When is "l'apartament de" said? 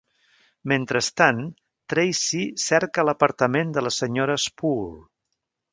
3.11-3.87